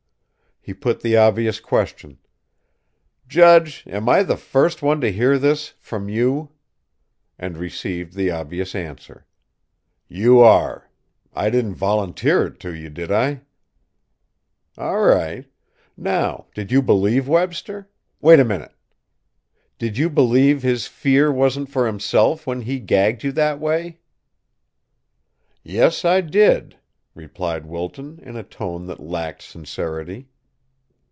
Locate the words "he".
0.63-0.75, 22.61-22.79